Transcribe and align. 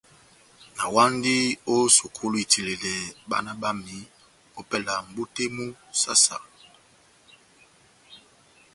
Nawandi 0.77 1.35
ó 1.73 1.75
sukulu 1.97 2.37
itiledɛ 2.43 2.93
bána 3.29 3.51
bámi 3.61 3.97
ópɛlɛ 4.59 4.93
mʼbú 5.05 5.23
tɛ́h 5.35 5.51
mú 5.55 5.65
saha-saha. 5.99 6.47